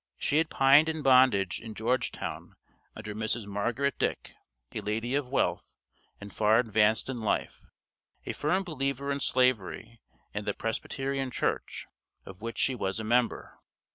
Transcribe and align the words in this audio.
She 0.17 0.39
had 0.39 0.49
pined 0.49 0.89
in 0.89 1.03
bondage 1.03 1.59
in 1.61 1.75
Georgetown 1.75 2.55
under 2.95 3.13
Mrs. 3.13 3.45
Margaret 3.45 3.99
Dick, 3.99 4.33
a 4.71 4.81
lady 4.81 5.13
of 5.13 5.27
wealth 5.29 5.75
and 6.19 6.33
far 6.33 6.57
advanced 6.57 7.07
in 7.07 7.19
life, 7.19 7.67
a 8.25 8.33
firm 8.33 8.63
believer 8.63 9.11
in 9.11 9.19
slavery 9.19 10.01
and 10.33 10.47
the 10.47 10.55
Presbyterian 10.55 11.29
Church, 11.29 11.85
of 12.25 12.41
which 12.41 12.57
she 12.57 12.73
was 12.73 12.99
a 12.99 13.03
member. 13.03 13.59